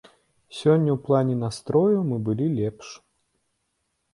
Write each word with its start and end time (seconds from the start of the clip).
Сёння 0.59 0.91
ў 0.93 0.95
плане 1.09 1.35
настрою 1.43 1.99
мы 2.13 2.17
былі 2.31 2.47
лепш. 2.59 2.87